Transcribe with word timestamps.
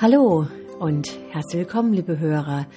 Hallo 0.00 0.46
und 0.78 1.08
herzlich 1.32 1.66
willkommen, 1.66 1.92
liebe 1.92 2.20
Hörer, 2.20 2.68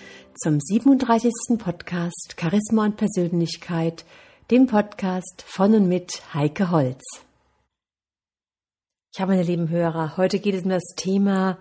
zum 0.42 0.60
37. 0.60 1.32
Podcast 1.60 2.36
Charisma 2.36 2.86
und 2.86 2.98
Persönlichkeit, 2.98 4.06
dem 4.50 4.66
Podcast 4.66 5.44
von 5.46 5.76
und 5.76 5.88
mit 5.88 6.34
Heike 6.34 6.72
Holz. 6.72 7.04
Ja, 9.14 9.28
meine 9.28 9.44
lieben 9.44 9.70
Hörer, 9.70 10.18
heute 10.18 10.40
geht 10.40 10.56
es 10.56 10.64
um 10.64 10.72
das 10.72 10.96
Thema 10.96 11.60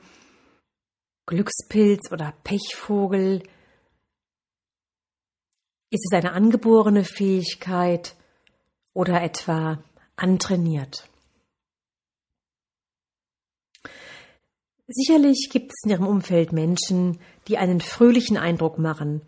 Glückspilz 1.27 2.11
oder 2.11 2.33
Pechvogel. 2.43 3.43
Ist 5.91 6.09
es 6.11 6.17
eine 6.17 6.33
angeborene 6.33 7.05
Fähigkeit 7.05 8.17
oder 8.95 9.21
etwa 9.21 9.85
antrainiert? 10.17 11.10
Sicherlich 14.93 15.51
gibt 15.53 15.71
es 15.71 15.85
in 15.85 15.91
Ihrem 15.91 16.07
Umfeld 16.09 16.53
Menschen, 16.53 17.21
die 17.47 17.59
einen 17.59 17.81
fröhlichen 17.81 18.37
Eindruck 18.37 18.77
machen, 18.77 19.23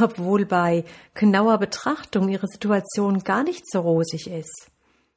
obwohl 0.00 0.46
bei 0.46 0.84
genauer 1.14 1.58
Betrachtung 1.58 2.28
ihre 2.28 2.46
Situation 2.46 3.24
gar 3.24 3.42
nicht 3.42 3.68
so 3.68 3.80
rosig 3.80 4.30
ist. 4.30 4.70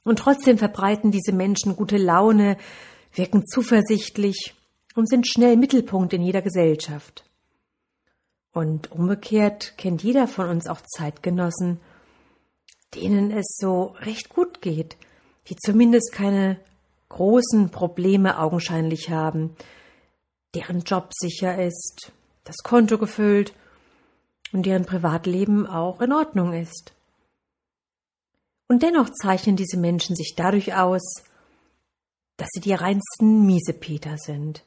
Und 0.04 0.18
trotzdem 0.18 0.58
verbreiten 0.58 1.12
diese 1.12 1.34
Menschen 1.34 1.76
gute 1.76 1.98
Laune, 1.98 2.58
wirken 3.14 3.46
zuversichtlich 3.46 4.56
und 4.96 5.08
sind 5.08 5.28
schnell 5.28 5.56
Mittelpunkt 5.56 6.14
in 6.14 6.24
jeder 6.24 6.42
Gesellschaft. 6.42 7.24
Und 8.52 8.92
umgekehrt 8.92 9.76
kennt 9.78 10.02
jeder 10.02 10.28
von 10.28 10.50
uns 10.50 10.66
auch 10.66 10.82
Zeitgenossen, 10.82 11.80
denen 12.96 13.30
es 13.30 13.58
so 13.60 13.96
recht 14.00 14.30
gut 14.30 14.62
geht, 14.62 14.98
die 15.48 15.56
zumindest 15.58 16.12
keine 16.12 16.60
großen 17.10 17.70
Probleme 17.72 18.40
augenscheinlich 18.40 19.10
haben, 19.10 19.56
deren 20.56 20.82
Job 20.82 21.12
sicher 21.14 21.64
ist, 21.64 22.12
das 22.44 22.58
Konto 22.64 22.98
gefüllt 22.98 23.54
und 24.54 24.66
deren 24.66 24.86
Privatleben 24.86 25.68
auch 25.68 26.02
in 26.02 26.14
Ordnung 26.14 26.54
ist. 26.54 26.94
Und 28.68 28.84
dennoch 28.84 29.10
zeichnen 29.10 29.56
diese 29.56 29.78
Menschen 29.78 30.16
sich 30.16 30.36
dadurch 30.36 30.76
aus, 30.76 31.24
dass 32.38 32.50
sie 32.54 32.62
die 32.62 32.74
reinsten 32.74 33.46
Miesepeter 33.46 34.18
sind. 34.18 34.64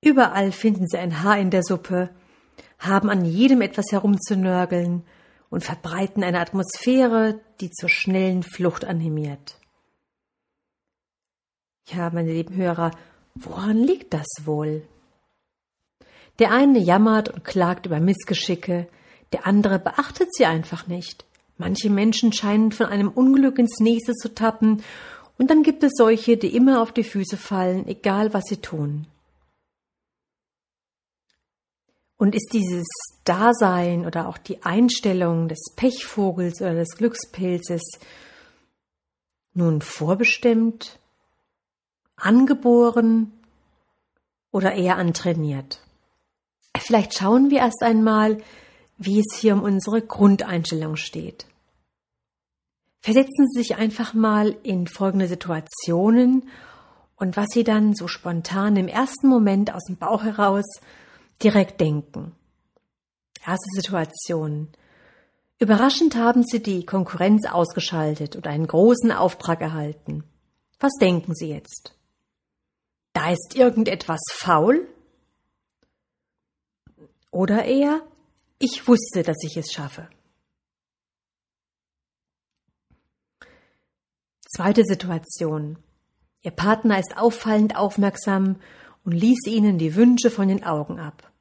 Überall 0.00 0.52
finden 0.52 0.88
sie 0.88 0.98
ein 0.98 1.22
Haar 1.22 1.38
in 1.38 1.50
der 1.50 1.62
Suppe, 1.62 2.10
haben 2.78 3.10
an 3.10 3.24
jedem 3.24 3.60
etwas 3.60 3.86
herumzunörgeln 3.92 5.04
und 5.50 5.62
verbreiten 5.62 6.24
eine 6.24 6.40
Atmosphäre, 6.40 7.40
die 7.60 7.70
zur 7.70 7.88
schnellen 7.88 8.42
Flucht 8.42 8.84
animiert. 8.84 9.61
Ja, 11.86 12.10
meine 12.10 12.32
lieben 12.32 12.54
Hörer, 12.54 12.92
woran 13.34 13.78
liegt 13.78 14.14
das 14.14 14.26
wohl? 14.44 14.82
Der 16.38 16.52
eine 16.52 16.78
jammert 16.78 17.28
und 17.28 17.44
klagt 17.44 17.86
über 17.86 18.00
Missgeschicke, 18.00 18.88
der 19.32 19.46
andere 19.46 19.78
beachtet 19.78 20.34
sie 20.34 20.46
einfach 20.46 20.86
nicht. 20.86 21.24
Manche 21.58 21.90
Menschen 21.90 22.32
scheinen 22.32 22.72
von 22.72 22.86
einem 22.86 23.08
Unglück 23.08 23.58
ins 23.58 23.80
nächste 23.80 24.14
zu 24.14 24.34
tappen, 24.34 24.82
und 25.38 25.50
dann 25.50 25.62
gibt 25.62 25.82
es 25.82 25.92
solche, 25.96 26.36
die 26.36 26.54
immer 26.54 26.82
auf 26.82 26.92
die 26.92 27.04
Füße 27.04 27.36
fallen, 27.36 27.88
egal 27.88 28.32
was 28.32 28.44
sie 28.44 28.58
tun. 28.58 29.06
Und 32.16 32.36
ist 32.36 32.50
dieses 32.52 32.86
Dasein 33.24 34.06
oder 34.06 34.28
auch 34.28 34.38
die 34.38 34.62
Einstellung 34.62 35.48
des 35.48 35.72
Pechvogels 35.74 36.60
oder 36.60 36.74
des 36.74 36.96
Glückspilzes 36.96 37.82
nun 39.54 39.80
vorbestimmt 39.80 41.00
angeboren 42.16 43.32
oder 44.50 44.72
eher 44.72 44.96
antrainiert? 44.96 45.80
Vielleicht 46.78 47.14
schauen 47.14 47.50
wir 47.50 47.58
erst 47.58 47.82
einmal, 47.82 48.38
wie 48.98 49.20
es 49.20 49.36
hier 49.36 49.54
um 49.54 49.62
unsere 49.62 50.02
Grundeinstellung 50.02 50.96
steht. 50.96 51.46
Versetzen 53.00 53.48
Sie 53.48 53.62
sich 53.62 53.76
einfach 53.76 54.14
mal 54.14 54.56
in 54.62 54.86
folgende 54.86 55.26
Situationen 55.26 56.48
und 57.16 57.36
was 57.36 57.48
Sie 57.52 57.64
dann 57.64 57.94
so 57.94 58.06
spontan 58.06 58.76
im 58.76 58.88
ersten 58.88 59.28
Moment 59.28 59.74
aus 59.74 59.84
dem 59.84 59.96
Bauch 59.96 60.22
heraus 60.22 60.64
direkt 61.42 61.80
denken. 61.80 62.32
Erste 63.44 63.68
Situation. 63.74 64.68
Überraschend 65.58 66.16
haben 66.16 66.44
Sie 66.44 66.62
die 66.62 66.86
Konkurrenz 66.86 67.46
ausgeschaltet 67.46 68.36
oder 68.36 68.50
einen 68.50 68.66
großen 68.66 69.10
Auftrag 69.10 69.60
erhalten. 69.60 70.24
Was 70.78 70.92
denken 71.00 71.34
Sie 71.34 71.48
jetzt? 71.48 71.94
Da 73.12 73.30
ist 73.30 73.54
irgendetwas 73.54 74.20
faul? 74.32 74.88
Oder 77.30 77.64
eher, 77.64 78.06
ich 78.58 78.86
wusste, 78.86 79.22
dass 79.22 79.38
ich 79.42 79.56
es 79.56 79.72
schaffe. 79.72 80.08
Zweite 84.54 84.84
Situation. 84.84 85.78
Ihr 86.42 86.50
Partner 86.50 86.98
ist 86.98 87.16
auffallend 87.16 87.76
aufmerksam 87.76 88.60
und 89.04 89.12
ließ 89.12 89.46
ihnen 89.46 89.78
die 89.78 89.94
Wünsche 89.94 90.30
von 90.30 90.48
den 90.48 90.64
Augen 90.64 91.00
ab. 91.00 91.32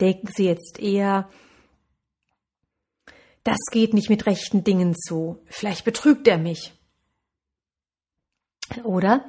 Denken 0.00 0.28
Sie 0.28 0.44
jetzt 0.44 0.78
eher, 0.78 1.28
das 3.44 3.58
geht 3.70 3.92
nicht 3.94 4.08
mit 4.08 4.26
rechten 4.26 4.62
Dingen 4.62 4.94
zu, 4.94 5.42
vielleicht 5.46 5.84
betrügt 5.84 6.28
er 6.28 6.38
mich. 6.38 6.72
Oder 8.84 9.24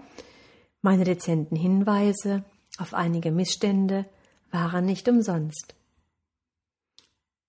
meine 0.81 1.03
dezenten 1.03 1.55
Hinweise 1.55 2.43
auf 2.77 2.93
einige 2.93 3.31
Missstände 3.31 4.05
waren 4.51 4.85
nicht 4.85 5.07
umsonst. 5.07 5.75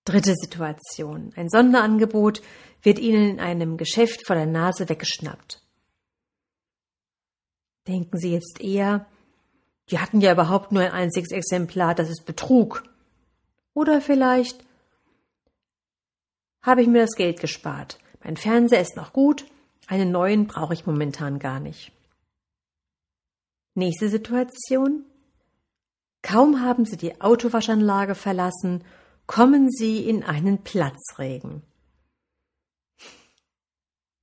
Dritte 0.05 0.33
Situation. 0.35 1.33
Ein 1.35 1.49
Sonderangebot 1.49 2.41
wird 2.81 2.99
Ihnen 2.99 3.29
in 3.31 3.39
einem 3.39 3.77
Geschäft 3.77 4.25
vor 4.25 4.35
der 4.35 4.45
Nase 4.45 4.87
weggeschnappt. 4.87 5.61
Denken 7.87 8.17
Sie 8.17 8.31
jetzt 8.31 8.61
eher, 8.61 9.07
die 9.89 9.99
hatten 9.99 10.21
ja 10.21 10.31
überhaupt 10.31 10.71
nur 10.71 10.83
ein 10.83 10.91
einziges 10.91 11.31
Exemplar, 11.31 11.95
das 11.95 12.09
ist 12.09 12.25
Betrug. 12.25 12.83
Oder 13.73 14.01
vielleicht 14.01 14.63
habe 16.61 16.81
ich 16.81 16.87
mir 16.87 17.01
das 17.01 17.15
Geld 17.15 17.39
gespart. 17.39 17.99
Mein 18.23 18.37
Fernseher 18.37 18.81
ist 18.81 18.95
noch 18.95 19.13
gut, 19.13 19.45
einen 19.87 20.11
neuen 20.11 20.47
brauche 20.47 20.73
ich 20.73 20.85
momentan 20.85 21.39
gar 21.39 21.59
nicht. 21.59 21.91
Nächste 23.75 24.09
Situation. 24.09 25.03
Kaum 26.21 26.61
haben 26.61 26.85
Sie 26.85 26.97
die 26.97 27.21
Autowaschanlage 27.21 28.15
verlassen, 28.15 28.83
kommen 29.27 29.69
Sie 29.69 30.07
in 30.07 30.23
einen 30.23 30.63
Platzregen. 30.63 31.61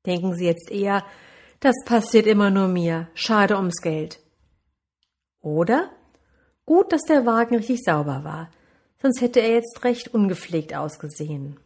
Denken 0.04 0.34
Sie 0.34 0.46
jetzt 0.46 0.70
eher, 0.70 1.04
das 1.60 1.76
passiert 1.84 2.26
immer 2.26 2.50
nur 2.50 2.66
mir, 2.66 3.08
schade 3.14 3.56
ums 3.56 3.80
Geld. 3.82 4.18
Oder? 5.40 5.90
Gut, 6.64 6.92
dass 6.92 7.02
der 7.02 7.26
Wagen 7.26 7.56
richtig 7.56 7.82
sauber 7.84 8.24
war, 8.24 8.50
sonst 9.00 9.20
hätte 9.20 9.40
er 9.40 9.54
jetzt 9.54 9.84
recht 9.84 10.08
ungepflegt 10.08 10.74
ausgesehen. 10.74 11.58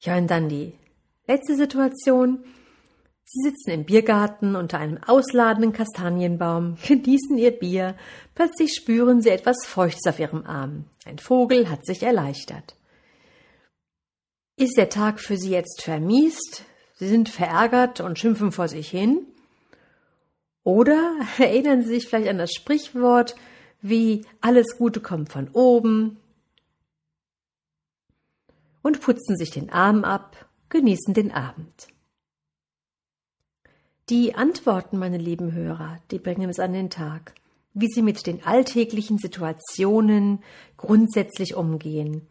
Ja, 0.00 0.16
und 0.16 0.28
dann 0.28 0.48
die 0.48 0.76
Letzte 1.26 1.56
Situation. 1.56 2.44
Sie 3.24 3.48
sitzen 3.48 3.70
im 3.70 3.84
Biergarten 3.86 4.56
unter 4.56 4.78
einem 4.78 5.02
ausladenden 5.02 5.72
Kastanienbaum, 5.72 6.76
genießen 6.86 7.38
ihr 7.38 7.52
Bier, 7.52 7.96
plötzlich 8.34 8.74
spüren 8.74 9.22
sie 9.22 9.30
etwas 9.30 9.64
Feuchtes 9.64 10.06
auf 10.06 10.18
ihrem 10.18 10.44
Arm. 10.44 10.84
Ein 11.06 11.18
Vogel 11.18 11.70
hat 11.70 11.86
sich 11.86 12.02
erleichtert. 12.02 12.76
Ist 14.56 14.76
der 14.76 14.90
Tag 14.90 15.18
für 15.18 15.38
sie 15.38 15.50
jetzt 15.50 15.82
vermiest? 15.82 16.64
Sie 16.96 17.08
sind 17.08 17.30
verärgert 17.30 18.00
und 18.00 18.18
schimpfen 18.18 18.52
vor 18.52 18.68
sich 18.68 18.90
hin? 18.90 19.26
Oder 20.62 21.16
erinnern 21.38 21.82
Sie 21.82 21.88
sich 21.88 22.06
vielleicht 22.06 22.28
an 22.28 22.38
das 22.38 22.52
Sprichwort 22.52 23.34
wie 23.80 24.24
alles 24.40 24.76
Gute 24.78 25.00
kommt 25.00 25.32
von 25.32 25.48
oben 25.50 26.18
und 28.82 29.00
putzen 29.00 29.36
sich 29.36 29.50
den 29.50 29.70
Arm 29.70 30.04
ab 30.04 30.48
genießen 30.74 31.14
den 31.14 31.30
Abend. 31.30 31.86
Die 34.08 34.34
Antworten, 34.34 34.98
meine 34.98 35.18
lieben 35.18 35.52
Hörer, 35.52 36.00
die 36.10 36.18
bringen 36.18 36.50
es 36.50 36.58
an 36.58 36.72
den 36.72 36.90
Tag, 36.90 37.32
wie 37.74 37.86
sie 37.86 38.02
mit 38.02 38.26
den 38.26 38.44
alltäglichen 38.44 39.18
Situationen 39.18 40.42
grundsätzlich 40.76 41.54
umgehen, 41.54 42.26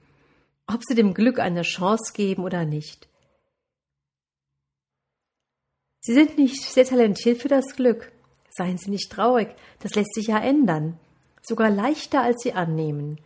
ob 0.67 0.81
sie 0.83 0.93
dem 0.93 1.13
Glück 1.13 1.39
eine 1.39 1.61
Chance 1.61 2.11
geben 2.13 2.43
oder 2.43 2.65
nicht. 2.65 3.07
Sie 6.01 6.13
sind 6.13 6.37
nicht 6.37 6.61
sehr 6.61 6.85
talentiert 6.85 7.41
für 7.41 7.47
das 7.47 7.77
Glück. 7.77 8.11
Seien 8.49 8.77
Sie 8.77 8.91
nicht 8.91 9.11
traurig, 9.11 9.55
das 9.79 9.95
lässt 9.95 10.13
sich 10.13 10.27
ja 10.27 10.37
ändern, 10.37 10.99
sogar 11.41 11.71
leichter 11.71 12.21
als 12.21 12.43
Sie 12.43 12.53
annehmen. 12.53 13.19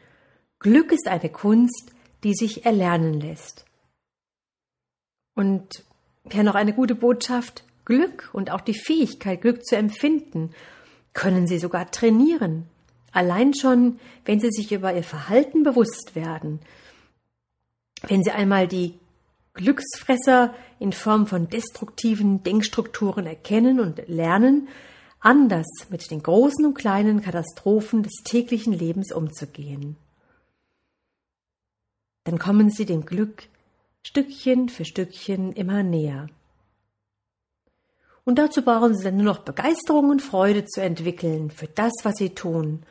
Glück 0.59 0.91
ist 0.91 1.07
eine 1.07 1.29
Kunst, 1.29 1.91
die 2.23 2.33
sich 2.33 2.65
erlernen 2.65 3.19
lässt. 3.19 3.66
Und 5.37 5.83
ja, 6.31 6.41
noch 6.41 6.55
eine 6.55 6.73
gute 6.73 6.95
Botschaft. 6.95 7.63
Glück 7.85 8.31
und 8.33 8.49
auch 8.51 8.59
die 8.59 8.73
Fähigkeit, 8.73 9.39
Glück 9.39 9.63
zu 9.63 9.77
empfinden, 9.77 10.49
können 11.13 11.47
Sie 11.47 11.59
sogar 11.59 11.89
trainieren. 11.91 12.65
Allein 13.11 13.53
schon, 13.53 13.99
wenn 14.25 14.39
Sie 14.39 14.49
sich 14.49 14.71
über 14.71 14.93
Ihr 14.93 15.03
Verhalten 15.03 15.61
bewusst 15.61 16.15
werden. 16.15 16.59
Wenn 18.01 18.23
Sie 18.23 18.31
einmal 18.31 18.67
die 18.67 18.95
Glücksfresser 19.53 20.55
in 20.79 20.91
Form 20.91 21.27
von 21.27 21.49
destruktiven 21.49 22.41
Denkstrukturen 22.43 23.27
erkennen 23.27 23.79
und 23.79 24.07
lernen, 24.07 24.67
anders 25.19 25.67
mit 25.89 26.09
den 26.09 26.23
großen 26.23 26.65
und 26.65 26.73
kleinen 26.73 27.21
Katastrophen 27.21 28.01
des 28.01 28.23
täglichen 28.23 28.73
Lebens 28.73 29.11
umzugehen. 29.11 29.97
Dann 32.23 32.39
kommen 32.39 32.71
Sie 32.71 32.85
dem 32.85 33.05
Glück 33.05 33.47
Stückchen 34.03 34.69
für 34.69 34.85
Stückchen 34.85 35.51
immer 35.51 35.83
näher. 35.83 36.27
Und 38.23 38.39
dazu 38.39 38.61
brauchen 38.61 38.95
Sie 38.95 39.03
dann 39.03 39.15
nur 39.15 39.25
noch 39.25 39.39
Begeisterung 39.39 40.09
und 40.09 40.21
Freude 40.21 40.65
zu 40.65 40.81
entwickeln 40.81 41.49
für 41.49 41.67
das, 41.67 41.93
was 42.03 42.15
Sie 42.15 42.31
tun. 42.31 42.83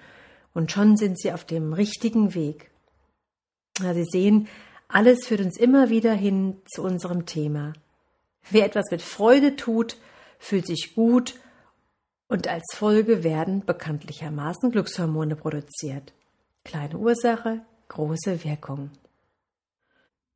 Und 0.55 0.73
schon 0.73 0.97
sind 0.97 1.21
Sie 1.21 1.33
auf 1.33 1.45
dem 1.45 1.75
richtigen 1.75 2.35
Weg. 2.35 2.71
Ja, 3.81 3.93
Sie 3.93 4.05
sehen, 4.05 4.49
alles 4.89 5.27
führt 5.27 5.43
uns 5.43 5.59
immer 5.59 5.91
wieder 5.91 6.15
hin 6.15 6.63
zu 6.73 6.83
unserem 6.83 7.27
Thema. 7.27 7.75
Wer 8.51 8.65
etwas 8.65 8.87
mit 8.91 9.03
Freude 9.03 9.57
tut, 9.57 9.99
fühlt 10.39 10.67
sich 10.67 10.95
gut 10.95 11.35
und 12.29 12.49
als 12.49 12.65
Folge 12.75 13.23
werden 13.23 13.65
bekanntlichermaßen 13.65 14.71
Glückshormone 14.71 15.37
produziert. 15.37 16.13
Kleine 16.65 16.97
Ursache, 16.97 17.61
große 17.89 18.43
Wirkung. 18.45 18.91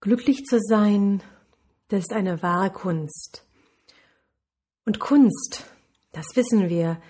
Glücklich 0.02 0.44
zu 0.46 0.58
sein, 0.60 1.22
das 1.88 2.00
ist 2.00 2.12
eine 2.14 2.42
wahre 2.42 2.70
Kunst. 2.70 3.44
Und 4.86 4.98
Kunst, 4.98 5.66
das 6.12 6.24
wissen 6.36 6.70
wir, 6.70 7.02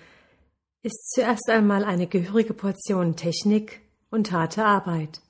ist 0.83 1.11
zuerst 1.11 1.49
einmal 1.49 1.85
eine 1.85 2.07
gehörige 2.07 2.53
Portion 2.53 3.15
Technik 3.15 3.79
und 4.09 4.33
harte 4.33 4.65
Arbeit. 4.65 5.21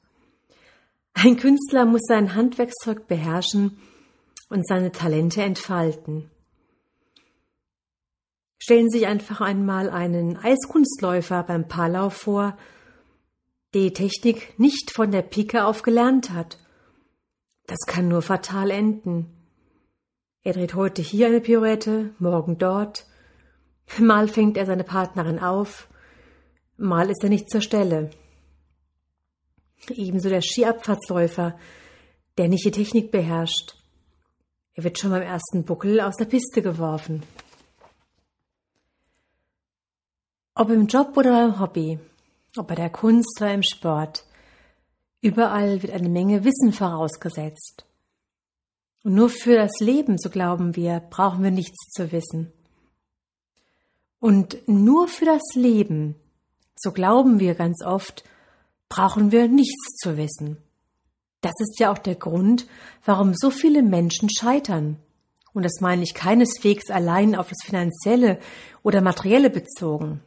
Ein 1.13 1.37
Künstler 1.37 1.85
muss 1.85 2.01
sein 2.07 2.33
Handwerkszeug 2.33 3.07
beherrschen 3.07 3.77
und 4.49 4.65
seine 4.65 4.91
Talente 4.91 5.43
entfalten. 5.43 6.31
Stellen 8.57 8.89
Sie 8.89 8.99
sich 8.99 9.07
einfach 9.07 9.39
einmal 9.39 9.91
einen 9.91 10.35
Eiskunstläufer 10.35 11.43
beim 11.43 11.67
Paarlauf 11.67 12.13
vor, 12.13 12.57
der 13.75 13.83
die 13.83 13.93
Technik 13.93 14.57
nicht 14.57 14.89
von 14.89 15.11
der 15.11 15.21
Pike 15.21 15.65
auf 15.65 15.83
gelernt 15.83 16.31
hat. 16.31 16.57
Das 17.67 17.79
kann 17.85 18.07
nur 18.07 18.21
fatal 18.21 18.71
enden. 18.71 19.27
Er 20.43 20.53
dreht 20.53 20.73
heute 20.73 21.01
hier 21.01 21.27
eine 21.27 21.39
Pirouette, 21.39 22.15
morgen 22.19 22.57
dort. 22.57 23.05
Mal 23.99 24.27
fängt 24.27 24.57
er 24.57 24.65
seine 24.65 24.83
Partnerin 24.83 25.39
auf, 25.39 25.87
mal 26.77 27.09
ist 27.09 27.23
er 27.23 27.29
nicht 27.29 27.49
zur 27.49 27.61
Stelle. 27.61 28.09
Ebenso 29.89 30.29
der 30.29 30.41
Skiabfahrtsläufer, 30.41 31.57
der 32.37 32.47
nicht 32.47 32.65
die 32.65 32.71
Technik 32.71 33.11
beherrscht. 33.11 33.75
Er 34.73 34.83
wird 34.83 34.99
schon 34.99 35.11
beim 35.11 35.21
ersten 35.21 35.63
Buckel 35.65 35.99
aus 35.99 36.15
der 36.15 36.25
Piste 36.25 36.61
geworfen. 36.61 37.23
Ob 40.55 40.69
im 40.69 40.87
Job 40.87 41.15
oder 41.17 41.31
beim 41.31 41.59
Hobby, 41.59 41.99
ob 42.57 42.67
bei 42.67 42.75
der 42.75 42.89
Kunst 42.89 43.41
oder 43.41 43.53
im 43.53 43.63
Sport, 43.63 44.25
überall 45.21 45.81
wird 45.81 45.93
eine 45.93 46.09
Menge 46.09 46.43
Wissen 46.43 46.73
vorausgesetzt. 46.73 47.85
Und 49.03 49.15
nur 49.15 49.29
für 49.29 49.55
das 49.55 49.79
Leben, 49.79 50.17
so 50.17 50.29
glauben 50.29 50.75
wir, 50.75 50.99
brauchen 50.99 51.43
wir 51.43 51.51
nichts 51.51 51.91
zu 51.91 52.11
wissen. 52.11 52.51
Und 54.19 54.67
nur 54.67 55.07
für 55.07 55.25
das 55.25 55.41
Leben, 55.55 56.15
so 56.75 56.91
glauben 56.91 57.39
wir 57.39 57.55
ganz 57.55 57.83
oft, 57.83 58.23
brauchen 58.89 59.31
wir 59.31 59.47
nichts 59.47 59.95
zu 59.97 60.17
wissen. 60.17 60.57
Das 61.41 61.53
ist 61.59 61.79
ja 61.79 61.91
auch 61.91 61.97
der 61.97 62.15
Grund, 62.15 62.67
warum 63.03 63.33
so 63.33 63.49
viele 63.49 63.81
Menschen 63.81 64.29
scheitern. 64.29 64.97
Und 65.53 65.63
das 65.63 65.81
meine 65.81 66.03
ich 66.03 66.13
keineswegs 66.13 66.91
allein 66.91 67.35
auf 67.35 67.49
das 67.49 67.57
Finanzielle 67.63 68.39
oder 68.83 69.01
Materielle 69.01 69.49
bezogen. 69.49 70.21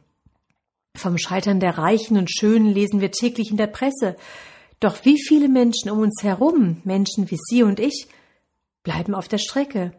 Vom 0.95 1.17
Scheitern 1.17 1.59
der 1.59 1.77
Reichen 1.77 2.17
und 2.17 2.29
Schönen 2.29 2.67
lesen 2.67 3.01
wir 3.01 3.11
täglich 3.11 3.49
in 3.49 3.57
der 3.57 3.67
Presse. 3.67 4.17
Doch 4.85 5.03
wie 5.03 5.19
viele 5.19 5.49
Menschen 5.49 5.89
um 5.89 5.97
uns 5.97 6.21
herum, 6.21 6.79
Menschen 6.83 7.31
wie 7.31 7.39
Sie 7.41 7.63
und 7.63 7.79
ich, 7.79 8.07
bleiben 8.83 9.15
auf 9.15 9.27
der 9.27 9.39
Strecke. 9.39 9.93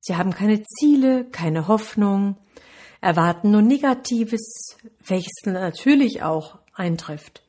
Sie 0.00 0.16
haben 0.16 0.34
keine 0.34 0.62
Ziele, 0.64 1.24
keine 1.24 1.66
Hoffnung, 1.66 2.36
erwarten 3.00 3.50
nur 3.52 3.62
Negatives, 3.62 4.76
welches 5.02 5.32
natürlich 5.46 6.22
auch 6.22 6.58
eintrifft. 6.74 7.42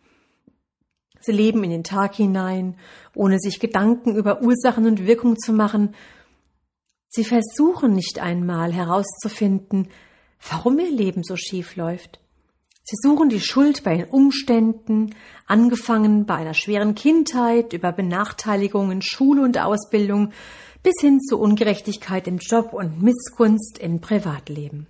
Sie 1.19 1.33
leben 1.33 1.65
in 1.65 1.71
den 1.71 1.83
Tag 1.83 2.15
hinein, 2.15 2.77
ohne 3.13 3.39
sich 3.39 3.59
Gedanken 3.59 4.15
über 4.15 4.41
Ursachen 4.41 4.85
und 4.85 5.05
Wirkung 5.05 5.37
zu 5.37 5.51
machen. 5.51 5.93
Sie 7.09 7.25
versuchen 7.25 7.91
nicht 7.91 8.19
einmal 8.19 8.71
herauszufinden, 8.71 9.89
warum 10.49 10.79
ihr 10.79 10.91
Leben 10.91 11.23
so 11.25 11.35
schief 11.35 11.75
läuft. 11.75 12.22
Sie 12.85 12.97
suchen 13.01 13.29
die 13.29 13.39
Schuld 13.39 13.83
bei 13.83 13.95
den 13.95 14.09
Umständen, 14.09 15.15
angefangen 15.47 16.25
bei 16.25 16.35
einer 16.35 16.53
schweren 16.53 16.95
Kindheit, 16.95 17.71
über 17.71 17.93
Benachteiligungen, 17.93 19.01
Schule 19.01 19.41
und 19.41 19.57
Ausbildung 19.57 20.33
bis 20.83 20.95
hin 20.99 21.21
zu 21.21 21.39
Ungerechtigkeit 21.39 22.27
im 22.27 22.39
Job 22.39 22.73
und 22.73 23.01
Missgunst 23.01 23.77
im 23.79 24.01
Privatleben. 24.01 24.87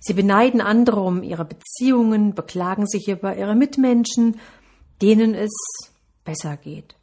Sie 0.00 0.12
beneiden 0.12 0.60
andere 0.60 1.00
um 1.00 1.22
ihre 1.22 1.46
Beziehungen, 1.46 2.34
beklagen 2.34 2.86
sich 2.86 3.08
über 3.08 3.34
ihre 3.38 3.54
Mitmenschen, 3.54 4.38
denen 5.00 5.34
es 5.34 5.50
besser 6.24 6.58
geht. 6.58 6.94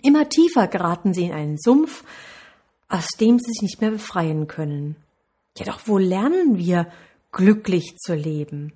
Immer 0.00 0.28
tiefer 0.28 0.68
geraten 0.68 1.12
sie 1.12 1.24
in 1.24 1.32
einen 1.32 1.58
Sumpf, 1.58 2.04
aus 2.88 3.08
dem 3.18 3.40
sie 3.40 3.50
sich 3.50 3.62
nicht 3.62 3.80
mehr 3.80 3.90
befreien 3.90 4.46
können. 4.46 4.94
Ja, 5.58 5.64
doch 5.64 5.80
wo 5.86 5.98
lernen 5.98 6.56
wir 6.56 6.86
glücklich 7.32 7.96
zu 7.96 8.14
leben. 8.14 8.72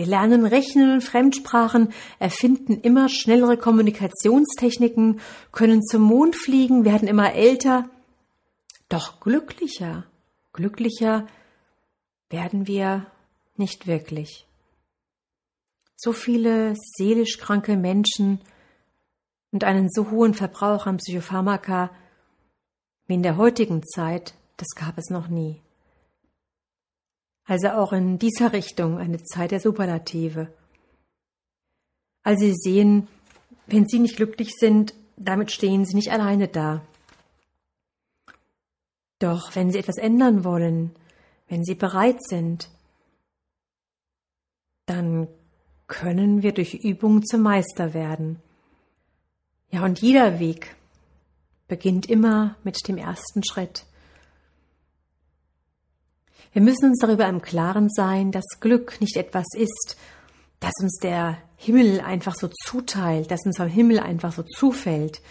Wir 0.00 0.06
lernen 0.06 0.46
Rechnen 0.46 0.94
und 0.94 1.02
Fremdsprachen, 1.02 1.92
erfinden 2.18 2.80
immer 2.80 3.10
schnellere 3.10 3.58
Kommunikationstechniken, 3.58 5.20
können 5.52 5.82
zum 5.82 6.00
Mond 6.00 6.36
fliegen, 6.36 6.86
werden 6.86 7.06
immer 7.06 7.34
älter. 7.34 7.90
Doch 8.88 9.20
glücklicher, 9.20 10.06
glücklicher 10.54 11.26
werden 12.30 12.66
wir 12.66 13.08
nicht 13.58 13.86
wirklich. 13.86 14.46
So 15.96 16.14
viele 16.14 16.76
seelisch 16.96 17.36
kranke 17.36 17.76
Menschen 17.76 18.40
und 19.50 19.64
einen 19.64 19.90
so 19.90 20.10
hohen 20.10 20.32
Verbrauch 20.32 20.86
an 20.86 20.96
Psychopharmaka 20.96 21.90
wie 23.06 23.16
in 23.16 23.22
der 23.22 23.36
heutigen 23.36 23.82
Zeit, 23.82 24.32
das 24.56 24.68
gab 24.74 24.96
es 24.96 25.10
noch 25.10 25.28
nie. 25.28 25.60
Also 27.50 27.70
auch 27.70 27.92
in 27.92 28.16
dieser 28.16 28.52
Richtung 28.52 28.98
eine 28.98 29.24
Zeit 29.24 29.50
der 29.50 29.58
Superlative. 29.58 30.54
Also 32.22 32.44
Sie 32.44 32.54
sehen, 32.54 33.08
wenn 33.66 33.88
Sie 33.88 33.98
nicht 33.98 34.14
glücklich 34.14 34.52
sind, 34.56 34.94
damit 35.16 35.50
stehen 35.50 35.84
Sie 35.84 35.96
nicht 35.96 36.12
alleine 36.12 36.46
da. 36.46 36.86
Doch 39.18 39.56
wenn 39.56 39.72
Sie 39.72 39.80
etwas 39.80 39.96
ändern 39.96 40.44
wollen, 40.44 40.94
wenn 41.48 41.64
Sie 41.64 41.74
bereit 41.74 42.22
sind, 42.22 42.70
dann 44.86 45.26
können 45.88 46.44
wir 46.44 46.52
durch 46.52 46.74
Übung 46.74 47.24
zum 47.24 47.42
Meister 47.42 47.94
werden. 47.94 48.40
Ja, 49.72 49.84
und 49.84 50.00
jeder 50.00 50.38
Weg 50.38 50.76
beginnt 51.66 52.08
immer 52.08 52.54
mit 52.62 52.86
dem 52.86 52.96
ersten 52.96 53.42
Schritt. 53.42 53.86
Wir 56.52 56.62
müssen 56.62 56.86
uns 56.86 56.98
darüber 56.98 57.28
im 57.28 57.42
Klaren 57.42 57.88
sein, 57.88 58.32
dass 58.32 58.44
Glück 58.58 59.00
nicht 59.00 59.16
etwas 59.16 59.46
ist, 59.54 59.96
das 60.58 60.72
uns 60.82 60.98
der 60.98 61.38
Himmel 61.56 62.00
einfach 62.00 62.34
so 62.34 62.48
zuteilt, 62.48 63.30
das 63.30 63.46
uns 63.46 63.56
vom 63.56 63.68
Himmel 63.68 64.00
einfach 64.00 64.32
so 64.32 64.42
zufällt. 64.42 65.22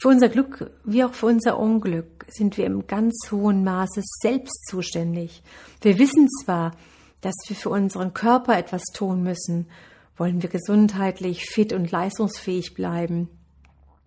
Für 0.00 0.08
unser 0.08 0.28
Glück 0.28 0.70
wie 0.84 1.02
auch 1.02 1.14
für 1.14 1.26
unser 1.26 1.58
Unglück 1.58 2.26
sind 2.28 2.58
wir 2.58 2.66
im 2.66 2.86
ganz 2.86 3.30
hohen 3.32 3.64
Maße 3.64 4.02
selbst 4.20 4.66
zuständig. 4.68 5.42
Wir 5.80 5.98
wissen 5.98 6.28
zwar, 6.44 6.72
dass 7.22 7.34
wir 7.48 7.56
für 7.56 7.70
unseren 7.70 8.12
Körper 8.12 8.58
etwas 8.58 8.82
tun 8.94 9.22
müssen, 9.22 9.66
wollen 10.18 10.42
wir 10.42 10.50
gesundheitlich 10.50 11.46
fit 11.46 11.72
und 11.72 11.90
leistungsfähig 11.90 12.74
bleiben. 12.74 13.28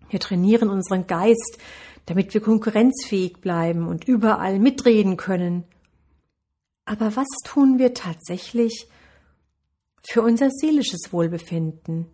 Wir 0.08 0.20
trainieren 0.20 0.70
unseren 0.70 1.06
Geist, 1.08 1.58
damit 2.06 2.32
wir 2.32 2.40
konkurrenzfähig 2.40 3.40
bleiben 3.40 3.88
und 3.88 4.04
überall 4.04 4.60
mitreden 4.60 5.16
können. 5.16 5.64
Aber 6.92 7.16
was 7.16 7.28
tun 7.42 7.78
wir 7.78 7.94
tatsächlich 7.94 8.86
für 10.04 10.20
unser 10.20 10.50
seelisches 10.50 11.10
Wohlbefinden? 11.10 12.06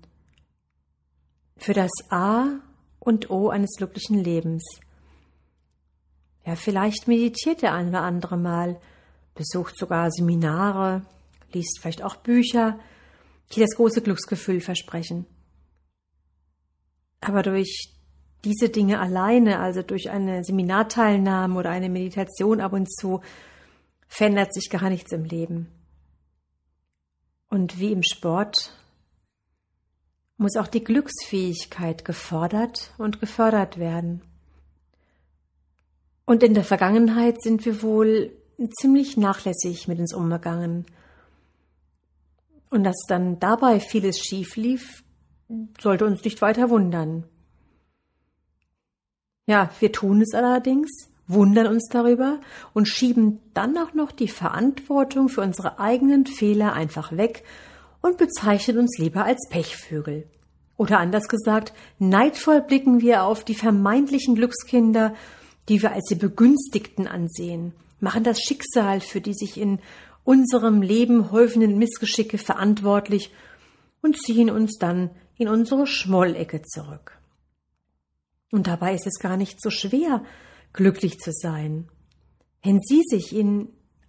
Für 1.56 1.72
das 1.72 1.90
A 2.10 2.60
und 3.00 3.28
O 3.28 3.48
eines 3.48 3.74
glücklichen 3.76 4.22
Lebens? 4.22 4.62
Ja, 6.46 6.54
vielleicht 6.54 7.08
meditiert 7.08 7.64
er 7.64 7.74
ein 7.74 7.88
oder 7.88 8.02
andere 8.02 8.36
Mal, 8.36 8.80
besucht 9.34 9.76
sogar 9.76 10.12
Seminare, 10.12 11.02
liest 11.52 11.80
vielleicht 11.80 12.04
auch 12.04 12.14
Bücher, 12.14 12.78
die 13.50 13.60
das 13.60 13.74
große 13.74 14.00
Glücksgefühl 14.00 14.60
versprechen. 14.60 15.26
Aber 17.20 17.42
durch 17.42 17.96
diese 18.44 18.68
Dinge 18.68 19.00
alleine, 19.00 19.58
also 19.58 19.82
durch 19.82 20.08
eine 20.08 20.44
Seminarteilnahme 20.44 21.58
oder 21.58 21.70
eine 21.70 21.88
Meditation 21.88 22.60
ab 22.60 22.74
und 22.74 22.88
zu, 22.88 23.22
verändert 24.08 24.52
sich 24.52 24.70
gar 24.70 24.90
nichts 24.90 25.12
im 25.12 25.24
Leben. 25.24 25.68
Und 27.48 27.78
wie 27.78 27.92
im 27.92 28.02
Sport 28.02 28.72
muss 30.36 30.56
auch 30.56 30.68
die 30.68 30.84
Glücksfähigkeit 30.84 32.04
gefordert 32.04 32.92
und 32.98 33.20
gefördert 33.20 33.78
werden. 33.78 34.22
Und 36.24 36.42
in 36.42 36.54
der 36.54 36.64
Vergangenheit 36.64 37.42
sind 37.42 37.64
wir 37.64 37.82
wohl 37.82 38.32
ziemlich 38.80 39.16
nachlässig 39.16 39.88
mit 39.88 39.98
uns 39.98 40.14
umgegangen. 40.14 40.86
Und 42.70 42.84
dass 42.84 42.98
dann 43.08 43.40
dabei 43.40 43.80
vieles 43.80 44.18
schief 44.18 44.56
lief, 44.56 45.02
sollte 45.80 46.04
uns 46.04 46.22
nicht 46.22 46.42
weiter 46.42 46.68
wundern. 46.68 47.24
Ja, 49.46 49.70
wir 49.80 49.90
tun 49.90 50.20
es 50.20 50.34
allerdings, 50.34 51.08
wundern 51.28 51.66
uns 51.66 51.88
darüber 51.90 52.40
und 52.72 52.88
schieben 52.88 53.40
dann 53.54 53.76
auch 53.78 53.94
noch 53.94 54.10
die 54.10 54.28
Verantwortung 54.28 55.28
für 55.28 55.42
unsere 55.42 55.78
eigenen 55.78 56.26
Fehler 56.26 56.72
einfach 56.72 57.16
weg 57.16 57.44
und 58.00 58.16
bezeichnen 58.16 58.78
uns 58.78 58.98
lieber 58.98 59.24
als 59.24 59.48
Pechvögel. 59.50 60.26
Oder 60.76 60.98
anders 60.98 61.28
gesagt, 61.28 61.72
neidvoll 61.98 62.62
blicken 62.62 63.00
wir 63.00 63.24
auf 63.24 63.44
die 63.44 63.54
vermeintlichen 63.54 64.34
Glückskinder, 64.34 65.14
die 65.68 65.82
wir 65.82 65.92
als 65.92 66.06
die 66.06 66.14
Begünstigten 66.14 67.06
ansehen, 67.06 67.74
machen 68.00 68.24
das 68.24 68.40
Schicksal 68.40 69.00
für 69.00 69.20
die 69.20 69.34
sich 69.34 69.60
in 69.60 69.80
unserem 70.24 70.82
Leben 70.82 71.30
häufenden 71.30 71.78
Missgeschicke 71.78 72.38
verantwortlich 72.38 73.32
und 74.02 74.16
ziehen 74.16 74.50
uns 74.50 74.78
dann 74.78 75.10
in 75.36 75.48
unsere 75.48 75.86
Schmollecke 75.86 76.62
zurück. 76.62 77.18
Und 78.50 78.66
dabei 78.66 78.94
ist 78.94 79.06
es 79.06 79.18
gar 79.18 79.36
nicht 79.36 79.60
so 79.60 79.70
schwer, 79.70 80.22
glücklich 80.72 81.18
zu 81.18 81.32
sein. 81.32 81.88
Wenn 82.62 82.80
Sie 82.80 83.02
sich 83.06 83.34
in 83.34 83.68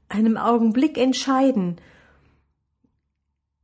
einem 0.10 0.38
Augenblick 0.38 0.98
entscheiden, 0.98 1.80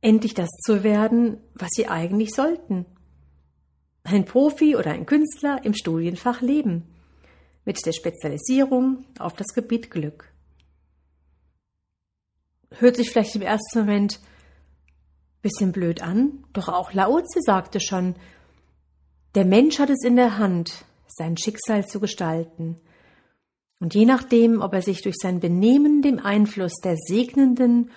endlich 0.00 0.34
das 0.34 0.50
zu 0.64 0.84
werden, 0.84 1.38
was 1.54 1.70
Sie 1.72 1.88
eigentlich 1.88 2.32
sollten. 2.32 2.86
Ein 4.04 4.24
Profi 4.24 4.76
oder 4.76 4.92
ein 4.92 5.06
Künstler 5.06 5.64
im 5.64 5.74
Studienfach 5.74 6.40
Leben 6.40 6.84
mit 7.64 7.84
der 7.84 7.92
Spezialisierung 7.92 9.04
auf 9.18 9.32
das 9.34 9.48
Gebiet 9.48 9.90
Glück. 9.90 10.32
Hört 12.70 12.96
sich 12.96 13.10
vielleicht 13.10 13.34
im 13.34 13.42
ersten 13.42 13.80
Moment 13.80 14.20
bisschen 15.42 15.70
blöd 15.70 16.02
an, 16.02 16.44
doch 16.52 16.68
auch 16.68 16.92
Laozi 16.92 17.40
sagte 17.40 17.78
schon, 17.80 18.16
der 19.36 19.44
Mensch 19.44 19.78
hat 19.78 19.90
es 19.90 20.02
in 20.02 20.16
der 20.16 20.38
Hand, 20.38 20.84
sein 21.16 21.36
Schicksal 21.36 21.86
zu 21.86 22.00
gestalten. 22.00 22.80
Und 23.80 23.94
je 23.94 24.04
nachdem, 24.04 24.60
ob 24.60 24.72
er 24.72 24.82
sich 24.82 25.02
durch 25.02 25.16
sein 25.20 25.40
Benehmen 25.40 26.02
dem 26.02 26.18
Einfluss 26.18 26.74
der 26.82 26.96
segnenden 26.96 27.90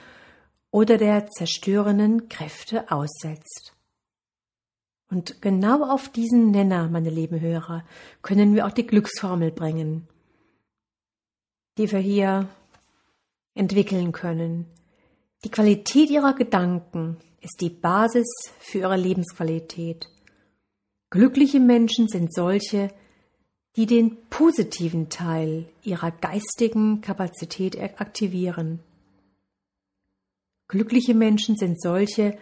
oder 0.72 0.98
der 0.98 1.28
zerstörenden 1.28 2.30
Kräfte 2.30 2.92
aussetzt. 2.92 3.74
Und 5.10 5.42
genau 5.42 5.84
auf 5.90 6.10
diesen 6.10 6.52
Nenner, 6.52 6.88
meine 6.90 7.10
lieben 7.10 7.40
Hörer, 7.40 7.84
können 8.22 8.54
wir 8.54 8.68
auch 8.68 8.72
die 8.72 8.86
Glücksformel 8.86 9.52
bringen, 9.52 10.08
die 11.78 11.92
wir 11.92 12.00
hier 12.00 12.50
entwickeln 13.56 14.12
können. 14.12 14.68
Die 15.44 15.50
Qualität 15.50 16.10
ihrer 16.12 16.34
Gedanken 16.34 17.18
ist 17.42 17.62
die 17.62 17.70
Basis 17.70 18.28
für 18.60 18.80
ihre 18.80 18.98
Lebensqualität. 18.98 20.08
Glückliche 21.10 21.60
Menschen 21.60 22.08
sind 22.08 22.32
solche, 22.34 22.94
die 23.80 23.86
den 23.86 24.18
positiven 24.30 25.08
Teil 25.08 25.66
ihrer 25.84 26.12
geistigen 26.12 27.00
Kapazität 27.00 27.80
aktivieren. 28.02 28.82
Glückliche 30.68 31.14
Menschen 31.16 31.56
sind 31.56 31.82
solche, 31.82 32.38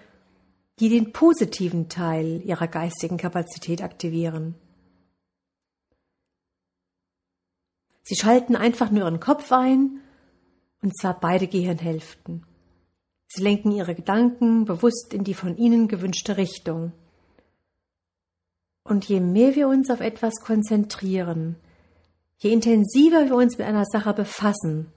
die 0.79 0.89
den 0.89 1.13
positiven 1.13 1.89
Teil 1.89 2.41
ihrer 2.43 2.67
geistigen 2.67 3.17
Kapazität 3.17 3.83
aktivieren. 3.83 4.55
Sie 8.01 8.15
schalten 8.15 8.55
einfach 8.55 8.89
nur 8.89 9.03
ihren 9.03 9.19
Kopf 9.19 9.51
ein, 9.51 9.99
und 10.81 10.97
zwar 10.97 11.19
beide 11.19 11.45
Gehirnhälften. 11.45 12.47
Sie 13.27 13.43
lenken 13.43 13.71
ihre 13.71 13.93
Gedanken 13.93 14.65
bewusst 14.65 15.13
in 15.13 15.23
die 15.23 15.35
von 15.35 15.55
ihnen 15.55 15.87
gewünschte 15.87 16.37
Richtung. 16.37 16.93
Und 18.87 19.03
je 19.05 19.19
mehr 19.19 19.55
wir 19.55 19.67
uns 19.67 19.89
auf 19.89 19.99
etwas 19.99 20.35
konzentrieren, 20.41 21.57
je 22.37 22.53
intensiver 22.53 23.25
wir 23.25 23.35
uns 23.35 23.57
mit 23.57 23.67
einer 23.67 23.83
Sache 23.83 24.13
befassen, 24.13 24.93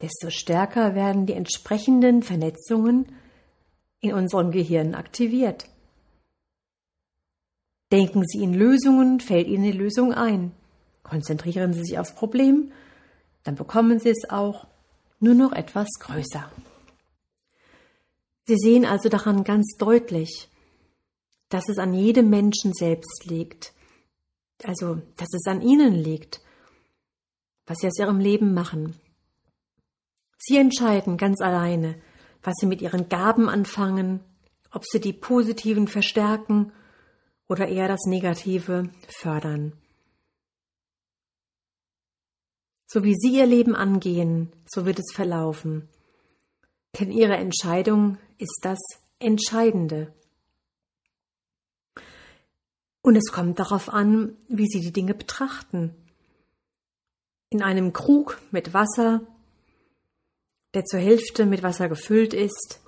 desto 0.00 0.30
stärker 0.30 0.94
werden 0.94 1.26
die 1.26 1.34
entsprechenden 1.34 2.22
Vernetzungen 2.22 3.12
in 4.00 4.14
unserem 4.14 4.52
Gehirn 4.52 4.94
aktiviert. 4.94 5.66
Denken 7.92 8.24
Sie 8.26 8.42
in 8.42 8.54
Lösungen, 8.54 9.20
fällt 9.20 9.48
Ihnen 9.48 9.64
die 9.64 9.72
Lösung 9.72 10.14
ein. 10.14 10.52
Konzentrieren 11.02 11.74
Sie 11.74 11.84
sich 11.84 11.98
aufs 11.98 12.14
Problem, 12.14 12.72
dann 13.44 13.54
bekommen 13.54 13.98
Sie 13.98 14.08
es 14.08 14.30
auch 14.30 14.66
nur 15.20 15.34
noch 15.34 15.52
etwas 15.52 15.88
größer. 16.00 16.50
Sie 18.46 18.56
sehen 18.56 18.86
also 18.86 19.10
daran 19.10 19.44
ganz 19.44 19.76
deutlich, 19.76 20.48
dass 21.48 21.68
es 21.68 21.78
an 21.78 21.94
jedem 21.94 22.30
Menschen 22.30 22.72
selbst 22.72 23.24
liegt. 23.24 23.72
Also, 24.64 25.02
dass 25.16 25.32
es 25.34 25.46
an 25.46 25.60
ihnen 25.60 25.94
liegt, 25.94 26.40
was 27.66 27.78
sie 27.78 27.86
aus 27.86 27.98
ihrem 27.98 28.18
Leben 28.18 28.54
machen. 28.54 28.96
Sie 30.38 30.56
entscheiden 30.56 31.16
ganz 31.16 31.40
alleine, 31.40 32.00
was 32.42 32.54
sie 32.60 32.66
mit 32.66 32.80
ihren 32.82 33.08
Gaben 33.08 33.48
anfangen, 33.48 34.20
ob 34.70 34.84
sie 34.84 35.00
die 35.00 35.12
positiven 35.12 35.88
verstärken 35.88 36.72
oder 37.48 37.68
eher 37.68 37.88
das 37.88 38.04
Negative 38.06 38.90
fördern. 39.08 39.72
So 42.88 43.02
wie 43.02 43.14
Sie 43.14 43.36
Ihr 43.36 43.46
Leben 43.46 43.74
angehen, 43.74 44.52
so 44.64 44.86
wird 44.86 45.00
es 45.00 45.12
verlaufen. 45.12 45.88
Denn 46.98 47.10
Ihre 47.10 47.36
Entscheidung 47.36 48.18
ist 48.38 48.60
das 48.62 48.78
Entscheidende. 49.18 50.14
Und 53.06 53.14
es 53.14 53.30
kommt 53.30 53.60
darauf 53.60 53.88
an, 53.88 54.36
wie 54.48 54.66
Sie 54.66 54.80
die 54.80 54.92
Dinge 54.92 55.14
betrachten. 55.14 55.94
In 57.50 57.62
einem 57.62 57.92
Krug 57.92 58.42
mit 58.50 58.74
Wasser, 58.74 59.20
der 60.74 60.84
zur 60.84 60.98
Hälfte 60.98 61.46
mit 61.46 61.62
Wasser 61.62 61.88
gefüllt 61.88 62.34
ist, 62.34 62.80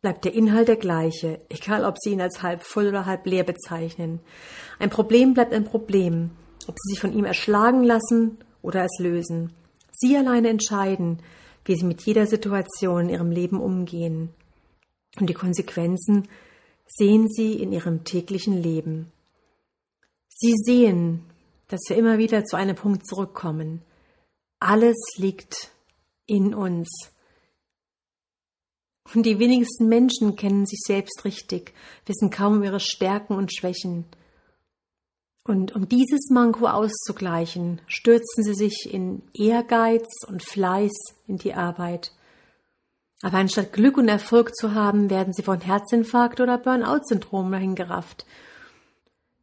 bleibt 0.00 0.24
der 0.24 0.34
Inhalt 0.34 0.66
der 0.66 0.78
gleiche, 0.78 1.40
egal 1.48 1.84
ob 1.84 1.96
Sie 2.00 2.10
ihn 2.10 2.20
als 2.20 2.42
halb 2.42 2.64
voll 2.64 2.88
oder 2.88 3.06
halb 3.06 3.24
leer 3.24 3.44
bezeichnen. 3.44 4.18
Ein 4.80 4.90
Problem 4.90 5.32
bleibt 5.32 5.52
ein 5.52 5.64
Problem, 5.64 6.30
ob 6.66 6.74
Sie 6.76 6.94
sich 6.94 7.00
von 7.00 7.12
ihm 7.12 7.24
erschlagen 7.24 7.84
lassen 7.84 8.38
oder 8.62 8.82
es 8.82 8.98
lösen. 8.98 9.52
Sie 9.92 10.16
alleine 10.16 10.48
entscheiden, 10.48 11.22
wie 11.64 11.76
Sie 11.76 11.86
mit 11.86 12.02
jeder 12.02 12.26
Situation 12.26 13.02
in 13.02 13.10
Ihrem 13.10 13.30
Leben 13.30 13.60
umgehen. 13.60 14.30
Und 15.20 15.30
die 15.30 15.34
Konsequenzen 15.34 16.26
sehen 16.88 17.28
Sie 17.28 17.52
in 17.52 17.70
Ihrem 17.70 18.02
täglichen 18.02 18.60
Leben. 18.60 19.12
Sie 20.34 20.54
sehen, 20.56 21.24
dass 21.68 21.80
wir 21.88 21.96
immer 21.96 22.18
wieder 22.18 22.44
zu 22.44 22.56
einem 22.56 22.76
Punkt 22.76 23.06
zurückkommen. 23.06 23.82
Alles 24.60 24.96
liegt 25.16 25.70
in 26.26 26.54
uns. 26.54 26.88
Und 29.14 29.24
die 29.24 29.38
wenigsten 29.38 29.88
Menschen 29.88 30.36
kennen 30.36 30.64
sich 30.64 30.80
selbst 30.86 31.24
richtig, 31.24 31.74
wissen 32.06 32.30
kaum 32.30 32.54
um 32.54 32.62
ihre 32.62 32.80
Stärken 32.80 33.34
und 33.34 33.54
Schwächen. 33.54 34.06
Und 35.44 35.74
um 35.74 35.88
dieses 35.88 36.30
Manko 36.30 36.66
auszugleichen, 36.66 37.80
stürzen 37.86 38.44
sie 38.44 38.54
sich 38.54 38.88
in 38.92 39.22
Ehrgeiz 39.34 40.08
und 40.28 40.42
Fleiß 40.42 40.92
in 41.26 41.38
die 41.38 41.54
Arbeit. 41.54 42.12
Aber 43.22 43.38
anstatt 43.38 43.72
Glück 43.72 43.96
und 43.96 44.08
Erfolg 44.08 44.54
zu 44.54 44.74
haben, 44.74 45.10
werden 45.10 45.32
sie 45.32 45.42
von 45.42 45.60
Herzinfarkt 45.60 46.40
oder 46.40 46.58
Burnout-Syndrom 46.58 47.50
dahin 47.50 47.74
gerafft 47.74 48.24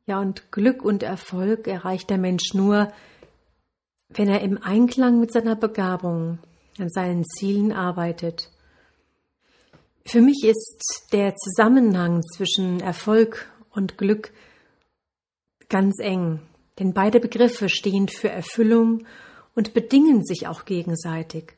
ja, 0.09 0.19
und 0.19 0.51
Glück 0.51 0.83
und 0.83 1.03
Erfolg 1.03 1.67
erreicht 1.67 2.09
der 2.09 2.17
Mensch 2.17 2.53
nur, 2.53 2.91
wenn 4.09 4.27
er 4.27 4.41
im 4.41 4.61
Einklang 4.61 5.19
mit 5.19 5.31
seiner 5.31 5.55
Begabung 5.55 6.39
an 6.79 6.89
seinen 6.89 7.23
Zielen 7.25 7.71
arbeitet. 7.71 8.49
Für 10.05 10.21
mich 10.21 10.43
ist 10.43 11.07
der 11.11 11.35
Zusammenhang 11.35 12.23
zwischen 12.23 12.79
Erfolg 12.79 13.51
und 13.69 13.97
Glück 13.97 14.31
ganz 15.69 15.99
eng. 15.99 16.41
Denn 16.79 16.93
beide 16.93 17.19
Begriffe 17.19 17.69
stehen 17.69 18.07
für 18.07 18.29
Erfüllung 18.29 19.05
und 19.53 19.75
bedingen 19.75 20.25
sich 20.25 20.47
auch 20.47 20.65
gegenseitig. 20.65 21.53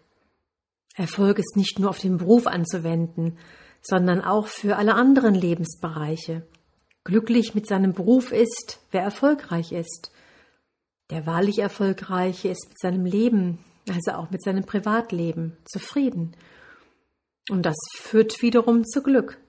Erfolg 0.95 1.39
ist 1.39 1.55
nicht 1.55 1.79
nur 1.79 1.89
auf 1.89 1.99
den 1.99 2.17
Beruf 2.17 2.47
anzuwenden, 2.47 3.37
sondern 3.81 4.19
auch 4.21 4.47
für 4.47 4.75
alle 4.75 4.95
anderen 4.95 5.35
Lebensbereiche. 5.35 6.45
Glücklich 7.03 7.55
mit 7.55 7.67
seinem 7.67 7.93
Beruf 7.93 8.31
ist, 8.31 8.79
wer 8.91 9.01
erfolgreich 9.01 9.71
ist. 9.71 10.11
Der 11.09 11.25
wahrlich 11.25 11.59
Erfolgreiche 11.59 12.49
ist 12.49 12.69
mit 12.69 12.79
seinem 12.79 13.05
Leben, 13.05 13.59
also 13.89 14.11
auch 14.11 14.29
mit 14.29 14.43
seinem 14.43 14.63
Privatleben, 14.63 15.57
zufrieden. 15.65 16.35
Und 17.49 17.63
das 17.63 17.75
führt 17.95 18.41
wiederum 18.41 18.85
zu 18.85 19.01
Glück. 19.01 19.39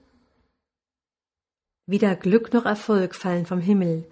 Weder 1.85 2.15
Glück 2.15 2.53
noch 2.53 2.65
Erfolg 2.65 3.13
fallen 3.13 3.45
vom 3.45 3.59
Himmel. 3.59 4.05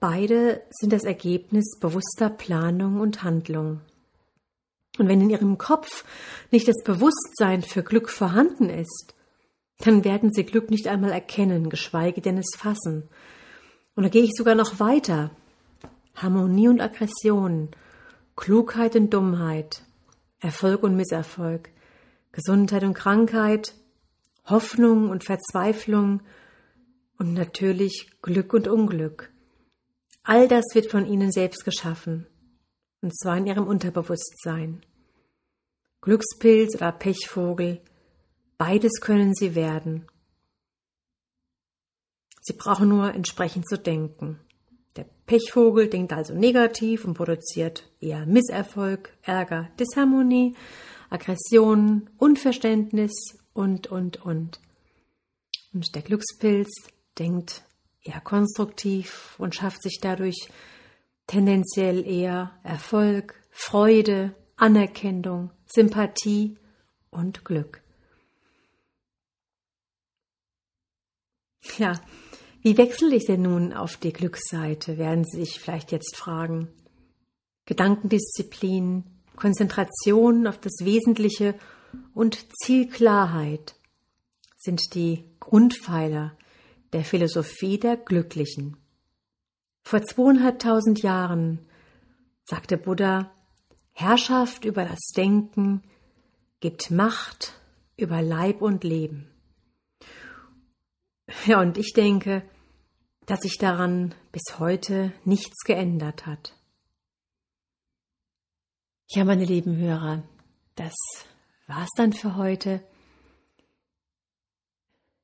Beide 0.00 0.62
sind 0.70 0.92
das 0.92 1.04
Ergebnis 1.04 1.78
bewusster 1.78 2.30
Planung 2.30 3.00
und 3.00 3.22
Handlung. 3.22 3.80
Und 4.98 5.08
wenn 5.08 5.20
in 5.20 5.30
ihrem 5.30 5.58
Kopf 5.58 6.04
nicht 6.50 6.68
das 6.68 6.82
Bewusstsein 6.84 7.62
für 7.62 7.82
Glück 7.82 8.08
vorhanden 8.08 8.70
ist, 8.70 9.13
dann 9.84 10.04
werden 10.04 10.32
sie 10.32 10.44
Glück 10.44 10.70
nicht 10.70 10.88
einmal 10.88 11.12
erkennen, 11.12 11.70
geschweige 11.70 12.20
denn 12.20 12.38
es 12.38 12.56
fassen. 12.56 13.08
Und 13.94 14.02
da 14.02 14.08
gehe 14.08 14.22
ich 14.22 14.32
sogar 14.34 14.54
noch 14.54 14.80
weiter. 14.80 15.30
Harmonie 16.14 16.68
und 16.68 16.80
Aggression, 16.80 17.70
Klugheit 18.36 18.96
und 18.96 19.10
Dummheit, 19.12 19.82
Erfolg 20.40 20.82
und 20.82 20.96
Misserfolg, 20.96 21.70
Gesundheit 22.32 22.84
und 22.84 22.94
Krankheit, 22.94 23.74
Hoffnung 24.44 25.10
und 25.10 25.24
Verzweiflung 25.24 26.22
und 27.18 27.34
natürlich 27.34 28.10
Glück 28.22 28.52
und 28.54 28.68
Unglück. 28.68 29.30
All 30.22 30.48
das 30.48 30.64
wird 30.74 30.90
von 30.90 31.06
ihnen 31.06 31.32
selbst 31.32 31.64
geschaffen 31.64 32.26
und 33.04 33.14
zwar 33.14 33.36
in 33.36 33.46
ihrem 33.46 33.66
Unterbewusstsein. 33.66 34.80
Glückspilz 36.00 36.74
oder 36.74 36.90
Pechvogel, 36.90 37.82
beides 38.64 39.02
können 39.02 39.34
sie 39.34 39.54
werden. 39.54 40.06
Sie 42.40 42.54
brauchen 42.54 42.88
nur 42.88 43.12
entsprechend 43.12 43.68
zu 43.68 43.76
denken. 43.76 44.40
Der 44.96 45.04
Pechvogel 45.26 45.88
denkt 45.88 46.14
also 46.14 46.32
negativ 46.32 47.04
und 47.04 47.12
produziert 47.12 47.84
eher 48.00 48.24
Misserfolg, 48.24 49.12
Ärger, 49.20 49.68
Disharmonie, 49.78 50.56
Aggression, 51.10 52.08
Unverständnis 52.16 53.12
und, 53.52 53.88
und, 53.88 54.24
und. 54.24 54.60
Und 55.74 55.94
der 55.94 56.00
Glückspilz 56.00 56.70
denkt 57.18 57.64
eher 58.02 58.22
konstruktiv 58.22 59.34
und 59.36 59.54
schafft 59.54 59.82
sich 59.82 59.98
dadurch 60.00 60.48
tendenziell 61.26 62.06
eher 62.08 62.52
Erfolg, 62.62 63.34
Freude, 63.50 64.34
Anerkennung, 64.56 65.50
Sympathie 65.66 66.56
und 67.10 67.44
Glück. 67.44 67.83
Ja, 71.78 72.00
wie 72.62 72.78
wechsle 72.78 73.14
ich 73.14 73.26
denn 73.26 73.42
nun 73.42 73.72
auf 73.72 73.96
die 73.96 74.12
Glücksseite, 74.12 74.96
werden 74.96 75.24
Sie 75.24 75.40
sich 75.40 75.60
vielleicht 75.60 75.92
jetzt 75.92 76.16
fragen. 76.16 76.68
Gedankendisziplin, 77.66 79.04
Konzentration 79.36 80.46
auf 80.46 80.58
das 80.58 80.72
Wesentliche 80.80 81.54
und 82.14 82.46
Zielklarheit 82.62 83.74
sind 84.56 84.94
die 84.94 85.24
Grundpfeiler 85.40 86.36
der 86.92 87.04
Philosophie 87.04 87.78
der 87.78 87.96
Glücklichen. 87.96 88.76
Vor 89.82 90.02
zweieinhalbtausend 90.02 91.02
Jahren 91.02 91.58
sagte 92.44 92.78
Buddha, 92.78 93.30
Herrschaft 93.92 94.64
über 94.64 94.84
das 94.84 95.08
Denken 95.14 95.82
gibt 96.60 96.90
Macht 96.90 97.60
über 97.96 98.22
Leib 98.22 98.62
und 98.62 98.84
Leben. 98.84 99.33
Ja, 101.46 101.60
und 101.60 101.76
ich 101.78 101.92
denke, 101.92 102.42
dass 103.26 103.40
sich 103.40 103.58
daran 103.58 104.14
bis 104.32 104.58
heute 104.58 105.12
nichts 105.24 105.64
geändert 105.64 106.26
hat. 106.26 106.54
Ja, 109.10 109.24
meine 109.24 109.44
lieben 109.44 109.76
Hörer, 109.76 110.22
das 110.74 110.94
war's 111.66 111.90
dann 111.96 112.12
für 112.12 112.36
heute. 112.36 112.82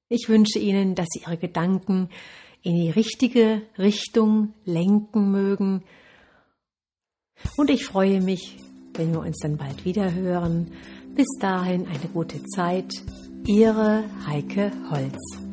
Ich 0.08 0.28
wünsche 0.28 0.58
Ihnen, 0.58 0.94
dass 0.94 1.06
Sie 1.10 1.20
Ihre 1.20 1.38
Gedanken 1.38 2.10
in 2.62 2.74
die 2.74 2.90
richtige 2.90 3.62
Richtung 3.78 4.54
lenken 4.64 5.30
mögen. 5.30 5.84
Und 7.56 7.70
ich 7.70 7.86
freue 7.86 8.20
mich, 8.20 8.58
wenn 8.94 9.12
wir 9.12 9.20
uns 9.20 9.38
dann 9.38 9.56
bald 9.56 9.84
wieder 9.84 10.12
hören. 10.12 10.72
Bis 11.14 11.28
dahin 11.40 11.86
eine 11.86 12.08
gute 12.12 12.42
Zeit. 12.44 12.92
Ihre 13.46 14.04
Heike 14.26 14.72
Holz. 14.90 15.49